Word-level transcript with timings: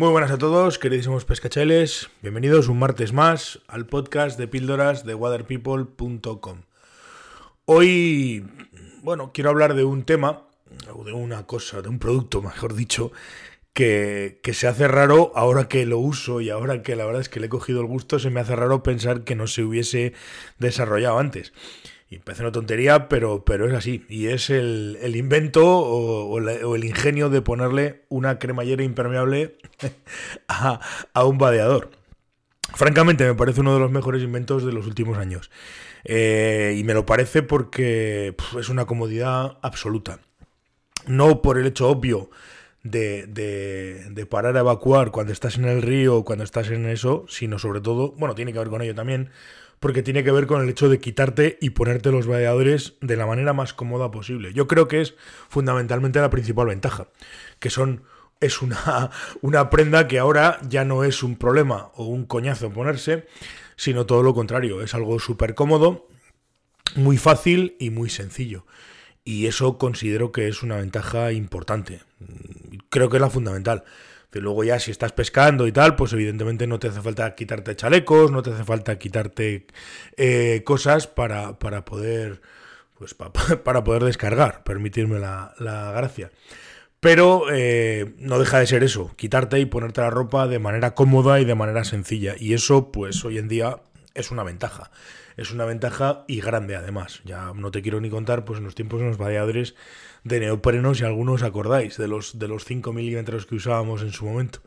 Muy 0.00 0.08
buenas 0.08 0.30
a 0.30 0.38
todos, 0.38 0.78
queridísimos 0.78 1.26
pescacheles. 1.26 2.08
Bienvenidos 2.22 2.68
un 2.68 2.78
martes 2.78 3.12
más 3.12 3.60
al 3.68 3.84
podcast 3.84 4.38
de 4.38 4.48
píldoras 4.48 5.04
de 5.04 5.14
waterpeople.com. 5.14 6.62
Hoy, 7.66 8.46
bueno, 9.02 9.30
quiero 9.34 9.50
hablar 9.50 9.74
de 9.74 9.84
un 9.84 10.04
tema, 10.04 10.44
o 10.90 11.04
de 11.04 11.12
una 11.12 11.46
cosa, 11.46 11.82
de 11.82 11.90
un 11.90 11.98
producto, 11.98 12.40
mejor 12.40 12.74
dicho, 12.74 13.12
que, 13.74 14.40
que, 14.42 14.54
se 14.54 14.68
hace 14.68 14.88
raro 14.88 15.32
ahora 15.34 15.68
que 15.68 15.84
lo 15.84 15.98
uso 15.98 16.40
y 16.40 16.48
ahora 16.48 16.80
que 16.80 16.96
la 16.96 17.04
verdad 17.04 17.20
es 17.20 17.28
que 17.28 17.38
le 17.38 17.48
he 17.48 17.50
cogido 17.50 17.82
el 17.82 17.86
gusto, 17.86 18.18
se 18.18 18.30
me 18.30 18.40
hace 18.40 18.56
raro 18.56 18.82
pensar 18.82 19.24
que 19.24 19.34
no 19.34 19.46
se 19.48 19.64
hubiese 19.64 20.14
desarrollado 20.58 21.18
antes. 21.18 21.52
Y 22.12 22.18
parece 22.18 22.42
una 22.42 22.50
tontería, 22.50 23.08
pero, 23.08 23.44
pero 23.44 23.68
es 23.68 23.72
así. 23.72 24.04
Y 24.08 24.26
es 24.26 24.50
el, 24.50 24.98
invento 25.14 25.64
o, 25.64 26.74
el 26.74 26.84
ingenio 26.84 27.30
de 27.30 27.40
ponerle 27.40 28.02
una 28.08 28.40
cremallera 28.40 28.82
impermeable 28.82 29.56
a, 30.48 30.80
un 31.24 31.38
vadeador. 31.38 31.92
Francamente, 32.74 33.24
me 33.24 33.34
parece 33.36 33.60
uno 33.60 33.74
de 33.74 33.80
los 33.80 33.92
mejores 33.92 34.24
inventos 34.24 34.64
de 34.64 34.72
los 34.72 34.88
últimos 34.88 35.18
años. 35.18 35.52
Eh, 36.02 36.74
y 36.76 36.82
me 36.82 36.94
lo 36.94 37.06
parece 37.06 37.44
porque 37.44 38.34
es 38.58 38.68
una 38.68 38.86
comodidad 38.86 39.58
absoluta. 39.62 40.18
No 41.06 41.42
por 41.42 41.58
el 41.58 41.66
hecho 41.66 41.88
obvio 41.88 42.30
de, 42.82 43.26
de, 43.28 44.26
parar 44.26 44.56
a 44.56 44.60
evacuar 44.60 45.12
cuando 45.12 45.32
estás 45.32 45.58
en 45.58 45.66
el 45.66 45.80
río, 45.80 46.24
cuando 46.24 46.44
estás 46.44 46.70
en 46.70 46.86
eso, 46.86 47.24
sino 47.28 47.60
sobre 47.60 47.80
todo, 47.80 48.12
bueno, 48.12 48.34
tiene 48.34 48.52
que 48.52 48.58
ver 48.58 48.68
con 48.68 48.82
ello 48.82 48.94
también, 48.94 49.30
porque 49.80 50.02
tiene 50.02 50.22
que 50.22 50.30
ver 50.30 50.46
con 50.46 50.62
el 50.62 50.68
hecho 50.68 50.88
de 50.88 51.00
quitarte 51.00 51.58
y 51.60 51.70
ponerte 51.70 52.12
los 52.12 52.26
vadeadores 52.26 52.94
de 53.00 53.16
la 53.16 53.26
manera 53.26 53.54
más 53.54 53.72
cómoda 53.72 54.10
posible. 54.10 54.52
Yo 54.52 54.68
creo 54.68 54.86
que 54.86 55.00
es 55.00 55.14
fundamentalmente 55.48 56.20
la 56.20 56.30
principal 56.30 56.68
ventaja, 56.68 57.08
que 57.58 57.70
son 57.70 58.04
es 58.40 58.62
una, 58.62 59.10
una 59.40 59.70
prenda 59.70 60.06
que 60.06 60.18
ahora 60.18 60.60
ya 60.68 60.84
no 60.84 61.02
es 61.02 61.22
un 61.22 61.36
problema 61.36 61.90
o 61.94 62.04
un 62.04 62.26
coñazo 62.26 62.70
ponerse, 62.70 63.26
sino 63.76 64.04
todo 64.04 64.22
lo 64.22 64.34
contrario, 64.34 64.82
es 64.82 64.94
algo 64.94 65.18
súper 65.18 65.54
cómodo, 65.54 66.06
muy 66.94 67.16
fácil 67.16 67.76
y 67.80 67.88
muy 67.88 68.10
sencillo. 68.10 68.66
Y 69.24 69.46
eso 69.46 69.78
considero 69.78 70.32
que 70.32 70.48
es 70.48 70.62
una 70.62 70.76
ventaja 70.76 71.32
importante. 71.32 72.00
Creo 72.90 73.08
que 73.08 73.16
es 73.16 73.20
la 73.20 73.30
fundamental 73.30 73.84
luego 74.32 74.62
ya 74.62 74.78
si 74.78 74.90
estás 74.90 75.12
pescando 75.12 75.66
y 75.66 75.72
tal, 75.72 75.96
pues 75.96 76.12
evidentemente 76.12 76.66
no 76.66 76.78
te 76.78 76.88
hace 76.88 77.00
falta 77.00 77.34
quitarte 77.34 77.74
chalecos, 77.74 78.30
no 78.30 78.42
te 78.42 78.50
hace 78.50 78.64
falta 78.64 78.98
quitarte 78.98 79.66
eh, 80.16 80.62
cosas 80.64 81.06
para, 81.08 81.58
para 81.58 81.84
poder 81.84 82.40
pues 83.00 83.14
para 83.64 83.82
poder 83.82 84.04
descargar, 84.04 84.62
permitirme 84.62 85.18
la, 85.18 85.54
gracia. 85.96 86.30
Pero 87.00 87.44
eh, 87.50 88.14
no 88.18 88.38
deja 88.38 88.58
de 88.58 88.66
ser 88.66 88.84
eso, 88.84 89.14
quitarte 89.16 89.58
y 89.58 89.64
ponerte 89.64 90.02
la 90.02 90.10
ropa 90.10 90.46
de 90.46 90.58
manera 90.58 90.94
cómoda 90.94 91.40
y 91.40 91.46
de 91.46 91.54
manera 91.54 91.82
sencilla. 91.84 92.34
Y 92.38 92.52
eso, 92.52 92.92
pues 92.92 93.24
hoy 93.24 93.38
en 93.38 93.48
día 93.48 93.78
es 94.14 94.30
una 94.30 94.42
ventaja. 94.42 94.90
Es 95.36 95.52
una 95.52 95.64
ventaja 95.64 96.24
y 96.28 96.40
grande 96.40 96.76
además. 96.76 97.20
Ya 97.24 97.52
no 97.54 97.70
te 97.70 97.82
quiero 97.82 98.00
ni 98.00 98.10
contar, 98.10 98.44
pues 98.44 98.58
en 98.58 98.64
los 98.64 98.74
tiempos 98.74 99.00
en 99.00 99.08
los 99.08 99.18
vadeadores 99.18 99.74
de 100.24 100.40
neopreno, 100.40 100.94
si 100.94 101.04
algunos 101.04 101.42
acordáis, 101.42 101.96
de 101.96 102.08
los, 102.08 102.38
de 102.38 102.48
los 102.48 102.64
5 102.64 102.92
milímetros 102.92 103.46
que 103.46 103.54
usábamos 103.54 104.02
en 104.02 104.12
su 104.12 104.26
momento. 104.26 104.60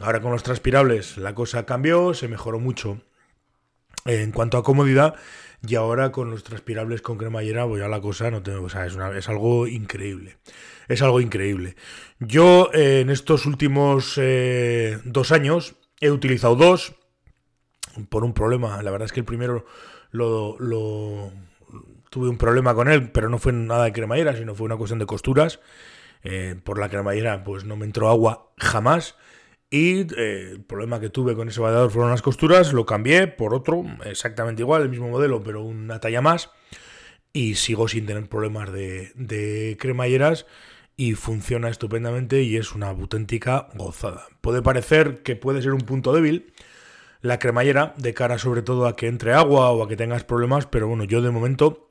Ahora 0.00 0.20
con 0.20 0.32
los 0.32 0.42
transpirables 0.42 1.16
la 1.18 1.34
cosa 1.34 1.66
cambió, 1.66 2.14
se 2.14 2.28
mejoró 2.28 2.58
mucho 2.58 3.00
en 4.04 4.32
cuanto 4.32 4.58
a 4.58 4.64
comodidad 4.64 5.14
y 5.66 5.76
ahora 5.76 6.10
con 6.10 6.30
los 6.30 6.42
transpirables 6.42 7.02
con 7.02 7.18
cremallera, 7.18 7.66
pues 7.66 7.80
ya 7.80 7.88
la 7.88 8.00
cosa 8.00 8.30
no 8.30 8.42
tengo, 8.42 8.64
o 8.64 8.68
sea, 8.68 8.86
es, 8.86 8.96
es, 9.16 9.28
algo 9.28 9.68
increíble. 9.68 10.38
Es 10.88 11.02
algo 11.02 11.20
increíble. 11.20 11.76
Yo 12.18 12.70
eh, 12.74 13.00
en 13.00 13.10
estos 13.10 13.46
últimos 13.46 14.18
eh, 14.20 14.98
dos 15.04 15.30
años 15.30 15.76
he 16.00 16.10
utilizado 16.10 16.56
dos 16.56 16.96
por 18.08 18.24
un 18.24 18.32
problema. 18.32 18.82
La 18.82 18.90
verdad 18.90 19.06
es 19.06 19.12
que 19.12 19.20
el 19.20 19.26
primero 19.26 19.64
lo, 20.10 21.32
tuve 22.10 22.28
un 22.28 22.38
problema 22.38 22.74
con 22.74 22.88
él, 22.88 23.10
pero 23.10 23.28
no 23.28 23.38
fue 23.38 23.52
nada 23.52 23.84
de 23.84 23.92
cremallera, 23.92 24.36
sino 24.36 24.54
fue 24.54 24.66
una 24.66 24.76
cuestión 24.76 24.98
de 24.98 25.06
costuras. 25.06 25.60
Eh, 26.24 26.54
por 26.62 26.78
la 26.78 26.88
cremallera, 26.88 27.42
pues 27.42 27.64
no 27.64 27.76
me 27.76 27.84
entró 27.84 28.08
agua 28.08 28.52
jamás. 28.58 29.16
Y 29.70 30.00
eh, 30.16 30.50
el 30.52 30.62
problema 30.62 31.00
que 31.00 31.08
tuve 31.08 31.34
con 31.34 31.48
ese 31.48 31.60
vadeador 31.60 31.90
fueron 31.90 32.10
las 32.10 32.22
costuras, 32.22 32.72
lo 32.72 32.86
cambié 32.86 33.26
por 33.26 33.54
otro, 33.54 33.84
exactamente 34.04 34.62
igual, 34.62 34.82
el 34.82 34.90
mismo 34.90 35.08
modelo, 35.08 35.42
pero 35.42 35.62
una 35.62 35.98
talla 35.98 36.20
más. 36.20 36.50
Y 37.32 37.54
sigo 37.54 37.88
sin 37.88 38.04
tener 38.04 38.28
problemas 38.28 38.70
de 38.72 39.76
cremalleras 39.80 40.46
y 40.96 41.14
funciona 41.14 41.68
estupendamente 41.68 42.42
y 42.42 42.56
es 42.56 42.72
una 42.74 42.88
auténtica 42.88 43.68
gozada. 43.74 44.26
Puede 44.40 44.62
parecer 44.62 45.22
que 45.22 45.36
puede 45.36 45.62
ser 45.62 45.72
un 45.72 45.80
punto 45.80 46.12
débil 46.12 46.52
la 47.22 47.38
cremallera 47.38 47.94
de 47.96 48.12
cara 48.12 48.38
sobre 48.38 48.62
todo 48.62 48.86
a 48.86 48.96
que 48.96 49.06
entre 49.06 49.32
agua 49.32 49.70
o 49.70 49.82
a 49.82 49.88
que 49.88 49.96
tengas 49.96 50.24
problemas, 50.24 50.66
pero 50.66 50.86
bueno, 50.88 51.04
yo 51.04 51.22
de 51.22 51.30
momento 51.30 51.88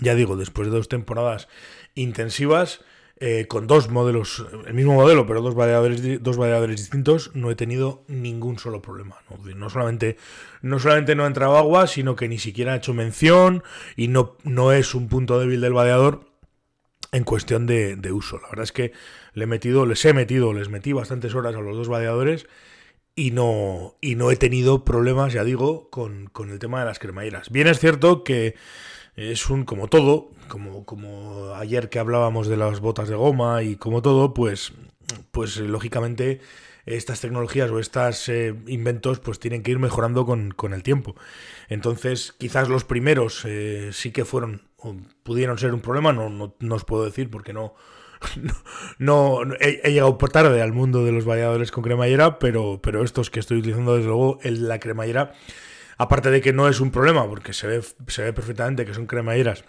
ya 0.00 0.14
digo, 0.14 0.36
después 0.36 0.68
de 0.68 0.76
dos 0.76 0.88
temporadas 0.88 1.48
intensivas, 1.94 2.80
eh, 3.20 3.46
con 3.46 3.66
dos 3.66 3.88
modelos, 3.88 4.44
el 4.66 4.74
mismo 4.74 4.94
modelo, 4.94 5.26
pero 5.26 5.42
dos 5.42 5.54
variadores, 5.54 6.02
dos 6.22 6.68
distintos, 6.68 7.30
no 7.34 7.50
he 7.50 7.54
tenido 7.54 8.04
ningún 8.08 8.58
solo 8.58 8.82
problema. 8.82 9.16
¿no? 9.54 9.70
solamente, 9.70 10.16
no 10.60 10.78
solamente 10.78 11.14
no 11.14 11.24
ha 11.24 11.28
entrado 11.28 11.56
agua, 11.56 11.86
sino 11.86 12.16
que 12.16 12.28
ni 12.28 12.38
siquiera 12.38 12.72
ha 12.72 12.76
hecho 12.76 12.94
mención 12.94 13.62
y 13.96 14.08
no, 14.08 14.36
no 14.42 14.72
es 14.72 14.94
un 14.94 15.08
punto 15.08 15.38
débil 15.38 15.60
del 15.60 15.72
vadeador 15.72 16.32
en 17.12 17.24
cuestión 17.24 17.66
de, 17.66 18.12
uso. 18.12 18.38
La 18.38 18.48
verdad 18.48 18.64
es 18.64 18.72
que 18.72 18.92
le 19.34 19.44
he 19.44 19.46
metido, 19.46 19.86
les 19.86 20.04
he 20.04 20.14
metido, 20.14 20.52
les 20.52 20.68
metí 20.68 20.92
bastantes 20.92 21.34
horas 21.34 21.54
a 21.54 21.60
los 21.60 21.76
dos 21.76 21.88
vadeadores 21.88 22.46
y 23.14 23.30
no, 23.30 23.96
y 24.00 24.14
no 24.14 24.30
he 24.30 24.36
tenido 24.36 24.84
problemas, 24.84 25.32
ya 25.32 25.44
digo, 25.44 25.90
con, 25.90 26.26
con 26.26 26.50
el 26.50 26.58
tema 26.58 26.80
de 26.80 26.86
las 26.86 26.98
cremalleras. 26.98 27.50
Bien 27.50 27.66
es 27.66 27.78
cierto 27.78 28.24
que 28.24 28.54
es 29.16 29.50
un, 29.50 29.64
como 29.64 29.88
todo, 29.88 30.30
como, 30.48 30.84
como 30.84 31.54
ayer 31.54 31.88
que 31.88 31.98
hablábamos 31.98 32.48
de 32.48 32.56
las 32.56 32.80
botas 32.80 33.08
de 33.08 33.16
goma 33.16 33.62
y 33.62 33.76
como 33.76 34.02
todo, 34.02 34.32
pues, 34.32 34.72
pues 35.30 35.56
lógicamente 35.58 36.40
estas 36.86 37.20
tecnologías 37.20 37.70
o 37.70 37.78
estos 37.78 38.28
eh, 38.28 38.54
inventos 38.66 39.20
pues 39.20 39.38
tienen 39.38 39.62
que 39.62 39.70
ir 39.70 39.78
mejorando 39.78 40.26
con, 40.26 40.72
el 40.72 40.82
tiempo. 40.82 41.14
Entonces, 41.68 42.32
quizás 42.38 42.68
los 42.68 42.84
primeros 42.84 43.44
eh, 43.44 43.90
sí 43.92 44.10
que 44.10 44.24
fueron, 44.24 44.62
o 44.76 44.96
pudieron 45.22 45.58
ser 45.58 45.74
un 45.74 45.80
problema, 45.80 46.12
no, 46.12 46.28
no, 46.28 46.74
os 46.74 46.84
puedo 46.84 47.04
decir 47.04 47.30
porque 47.30 47.52
no, 47.52 47.74
no, 48.98 49.40
he, 49.60 49.90
llegado 49.90 50.18
por 50.18 50.30
tarde 50.30 50.62
al 50.62 50.72
mundo 50.72 51.04
de 51.04 51.12
los 51.12 51.24
valladores 51.24 51.70
con 51.70 51.82
cremallera, 51.84 52.38
pero, 52.38 52.80
pero 52.82 53.04
estos 53.04 53.30
que 53.30 53.40
estoy 53.40 53.58
utilizando 53.58 53.96
desde 53.96 54.08
luego, 54.08 54.38
el, 54.42 54.68
la 54.68 54.78
cremallera 54.78 55.32
Aparte 55.98 56.30
de 56.30 56.40
que 56.40 56.52
no 56.52 56.68
es 56.68 56.80
un 56.80 56.90
problema, 56.90 57.28
porque 57.28 57.52
se 57.52 57.68
ve, 57.68 57.82
se 58.08 58.22
ve 58.22 58.32
perfectamente 58.32 58.84
que 58.84 58.92
son 58.92 59.06
cremalleras 59.06 59.64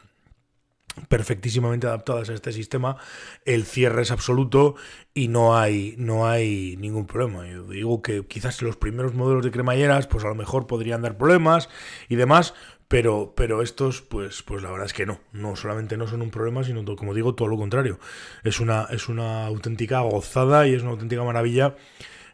perfectísimamente 1.09 1.87
adaptadas 1.87 2.29
a 2.29 2.33
este 2.33 2.51
sistema, 2.51 2.97
el 3.45 3.65
cierre 3.65 4.01
es 4.03 4.11
absoluto 4.11 4.75
y 5.13 5.27
no 5.27 5.57
hay, 5.57 5.95
no 5.97 6.27
hay 6.27 6.77
ningún 6.77 7.07
problema. 7.07 7.47
Yo 7.47 7.63
digo 7.63 8.01
que 8.01 8.25
quizás 8.25 8.61
los 8.61 8.77
primeros 8.77 9.13
modelos 9.13 9.43
de 9.43 9.51
cremalleras, 9.51 10.07
pues 10.07 10.23
a 10.23 10.27
lo 10.27 10.35
mejor 10.35 10.67
podrían 10.67 11.01
dar 11.01 11.17
problemas 11.17 11.69
y 12.09 12.15
demás, 12.15 12.53
pero, 12.87 13.33
pero 13.35 13.61
estos, 13.61 14.01
pues, 14.01 14.43
pues 14.43 14.61
la 14.61 14.69
verdad 14.69 14.85
es 14.85 14.93
que 14.93 15.05
no. 15.05 15.19
No 15.31 15.55
solamente 15.55 15.97
no 15.97 16.07
son 16.07 16.21
un 16.21 16.29
problema, 16.29 16.63
sino 16.63 16.83
como 16.95 17.13
digo, 17.13 17.33
todo 17.33 17.47
lo 17.47 17.57
contrario. 17.57 17.99
Es 18.43 18.59
una, 18.59 18.87
es 18.91 19.09
una 19.09 19.47
auténtica 19.47 20.01
gozada 20.01 20.67
y 20.67 20.75
es 20.75 20.83
una 20.83 20.91
auténtica 20.91 21.23
maravilla 21.23 21.75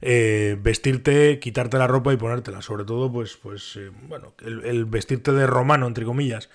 eh, 0.01 0.57
vestirte, 0.61 1.39
quitarte 1.39 1.77
la 1.77 1.87
ropa 1.87 2.13
y 2.13 2.17
ponértela. 2.17 2.61
Sobre 2.61 2.85
todo, 2.85 3.11
pues, 3.11 3.37
pues 3.37 3.75
eh, 3.77 3.91
bueno, 4.03 4.33
el, 4.41 4.85
vestirte 4.85 5.31
de 5.31 5.47
romano, 5.47 5.87
entre 5.87 6.05
comillas, 6.05 6.49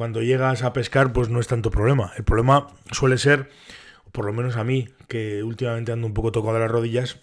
cuando 0.00 0.22
llegas 0.22 0.62
a 0.62 0.72
pescar, 0.72 1.12
pues 1.12 1.28
no 1.28 1.40
es 1.40 1.46
tanto 1.46 1.70
problema. 1.70 2.14
El 2.16 2.24
problema 2.24 2.68
suele 2.90 3.18
ser, 3.18 3.50
por 4.12 4.24
lo 4.24 4.32
menos 4.32 4.56
a 4.56 4.64
mí, 4.64 4.88
que 5.08 5.42
últimamente 5.42 5.92
ando 5.92 6.06
un 6.06 6.14
poco 6.14 6.32
tocado 6.32 6.54
de 6.54 6.60
las 6.60 6.70
rodillas, 6.70 7.20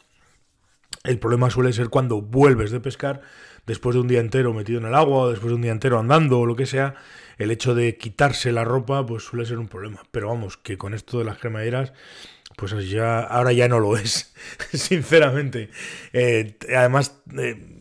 el 1.04 1.18
problema 1.18 1.50
suele 1.50 1.74
ser 1.74 1.90
cuando 1.90 2.22
vuelves 2.22 2.69
de 2.69 2.80
pescar, 2.80 3.22
después 3.66 3.96
de 3.96 4.01
un 4.01 4.07
día 4.07 4.19
entero 4.19 4.54
metido 4.54 4.80
en 4.80 4.86
el 4.86 4.94
agua, 4.94 5.28
después 5.28 5.50
de 5.50 5.56
un 5.56 5.63
día 5.63 5.72
entero 5.72 5.98
andando, 5.98 6.40
o 6.40 6.46
lo 6.46 6.56
que 6.56 6.68
sea, 6.68 6.94
el 7.40 7.50
hecho 7.50 7.74
de 7.74 7.98
quitarse 7.98 8.51
la 8.51 8.63
ropa, 8.63 9.04
pues 9.04 9.24
suele 9.24 9.48
ser 9.48 9.57
un 9.57 9.69
problema. 9.69 10.04
Pero 10.12 10.28
vamos, 10.28 10.57
que 10.57 10.78
con 10.78 10.94
esto 10.94 11.18
de 11.18 11.25
las 11.25 11.40
cremaderas 11.40 11.94
pues 12.57 12.90
ya, 12.92 13.22
ahora 13.22 13.54
ya 13.54 13.68
no 13.68 13.80
lo 13.80 13.98
es, 13.98 14.36
sinceramente. 14.72 15.72
Eh, 16.13 16.57
además, 16.75 17.22
eh, 17.40 17.76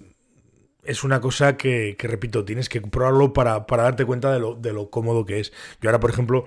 es 0.86 1.04
una 1.04 1.20
cosa 1.20 1.56
que, 1.56 1.96
repito, 1.98 2.44
tienes 2.44 2.68
que 2.68 2.80
probarlo 2.80 3.32
para, 3.32 3.64
darte 3.68 4.04
cuenta 4.04 4.32
de 4.32 4.40
lo, 4.40 4.54
de 4.54 4.72
lo, 4.72 4.90
cómodo 4.90 5.24
que 5.24 5.40
es. 5.40 5.52
Yo 5.80 5.88
ahora, 5.88 6.00
por 6.00 6.10
ejemplo, 6.10 6.46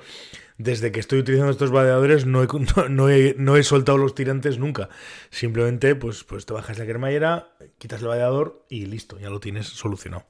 desde 0.58 0.92
que 0.92 1.00
estoy 1.00 1.20
utilizando 1.20 1.52
estos 1.52 1.72
vadeadores 1.72 2.26
no 2.26 2.44
he, 2.44 2.48
no, 2.90 3.08
no 3.38 3.58
he 3.58 3.64
soltado 3.64 3.98
los 3.98 4.16
tirantes 4.16 4.60
nunca. 4.60 4.90
Simplemente, 5.30 5.96
pues, 5.96 6.24
pues 6.24 6.46
te 6.46 6.54
bajas 6.54 6.78
la 6.78 6.86
cremallera, 6.86 7.56
quitas 7.78 8.02
el 8.02 8.08
vadeador 8.08 8.66
y 8.70 8.86
listo, 8.86 9.18
ya 9.20 9.30
lo 9.30 9.40
tienes 9.40 9.68
solucionado. 9.68 10.26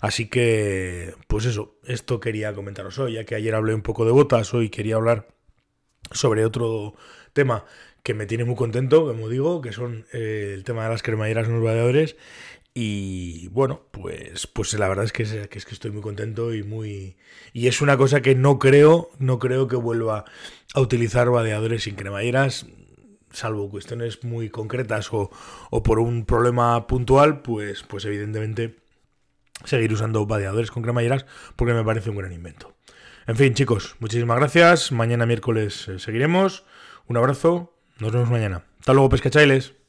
Así 0.00 0.28
que, 0.28 1.14
pues 1.28 1.44
eso, 1.44 1.78
esto 1.84 2.20
quería 2.20 2.54
comentaros 2.54 2.98
hoy, 2.98 3.14
ya 3.14 3.24
que 3.24 3.34
ayer 3.34 3.54
hablé 3.54 3.74
un 3.74 3.82
poco 3.82 4.04
de 4.04 4.12
botas, 4.12 4.54
hoy 4.54 4.70
quería 4.70 4.96
hablar 4.96 5.28
sobre 6.12 6.44
otro 6.44 6.94
tema 7.32 7.64
que 8.02 8.14
me 8.14 8.26
tiene 8.26 8.44
muy 8.44 8.54
contento, 8.54 9.04
como 9.04 9.28
digo, 9.28 9.60
que 9.60 9.72
son 9.72 10.06
eh, 10.12 10.52
el 10.54 10.62
tema 10.62 10.84
de 10.84 10.90
las 10.90 11.02
cremalleras 11.02 11.48
en 11.48 11.54
los 11.54 11.64
vadeadores. 11.64 12.16
Y 12.78 13.48
bueno, 13.48 13.86
pues, 13.90 14.46
pues 14.46 14.74
la 14.74 14.86
verdad 14.86 15.06
es 15.06 15.12
que, 15.14 15.22
es 15.22 15.64
que 15.64 15.74
estoy 15.74 15.92
muy 15.92 16.02
contento 16.02 16.52
y 16.52 16.62
muy. 16.62 17.16
Y 17.54 17.68
es 17.68 17.80
una 17.80 17.96
cosa 17.96 18.20
que 18.20 18.34
no 18.34 18.58
creo, 18.58 19.08
no 19.18 19.38
creo 19.38 19.66
que 19.66 19.76
vuelva 19.76 20.26
a 20.74 20.80
utilizar 20.82 21.30
vadeadores 21.30 21.84
sin 21.84 21.94
cremalleras 21.94 22.66
salvo 23.32 23.70
cuestiones 23.70 24.24
muy 24.24 24.50
concretas 24.50 25.10
o, 25.12 25.30
o, 25.70 25.82
por 25.82 25.98
un 26.00 26.26
problema 26.26 26.86
puntual, 26.86 27.40
pues, 27.40 27.82
pues 27.82 28.04
evidentemente 28.04 28.76
seguir 29.64 29.92
usando 29.94 30.26
vadeadores 30.26 30.70
con 30.70 30.82
cremalleras 30.82 31.24
porque 31.56 31.72
me 31.72 31.82
parece 31.82 32.10
un 32.10 32.16
gran 32.16 32.32
invento. 32.32 32.74
En 33.26 33.36
fin, 33.36 33.54
chicos, 33.54 33.96
muchísimas 34.00 34.36
gracias. 34.36 34.92
Mañana 34.92 35.24
miércoles 35.24 35.88
eh, 35.88 35.98
seguiremos. 35.98 36.64
Un 37.06 37.16
abrazo. 37.16 37.72
Nos 38.00 38.12
vemos 38.12 38.30
mañana. 38.30 38.64
Hasta 38.80 38.92
luego, 38.92 39.08
pescachailes. 39.08 39.85